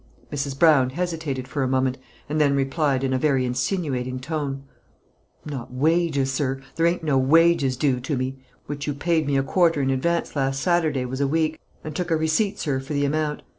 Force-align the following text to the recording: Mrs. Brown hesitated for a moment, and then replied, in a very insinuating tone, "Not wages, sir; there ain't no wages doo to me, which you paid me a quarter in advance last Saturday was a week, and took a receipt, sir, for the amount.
Mrs. 0.33 0.57
Brown 0.57 0.89
hesitated 0.89 1.47
for 1.47 1.61
a 1.61 1.67
moment, 1.67 1.99
and 2.27 2.41
then 2.41 2.55
replied, 2.55 3.03
in 3.03 3.13
a 3.13 3.19
very 3.19 3.45
insinuating 3.45 4.19
tone, 4.19 4.63
"Not 5.45 5.71
wages, 5.71 6.31
sir; 6.31 6.59
there 6.75 6.87
ain't 6.87 7.03
no 7.03 7.19
wages 7.19 7.77
doo 7.77 7.99
to 7.99 8.17
me, 8.17 8.43
which 8.65 8.87
you 8.87 8.95
paid 8.95 9.27
me 9.27 9.37
a 9.37 9.43
quarter 9.43 9.79
in 9.79 9.91
advance 9.91 10.35
last 10.35 10.59
Saturday 10.59 11.05
was 11.05 11.21
a 11.21 11.27
week, 11.27 11.59
and 11.83 11.95
took 11.95 12.09
a 12.09 12.17
receipt, 12.17 12.57
sir, 12.57 12.79
for 12.79 12.93
the 12.93 13.05
amount. 13.05 13.43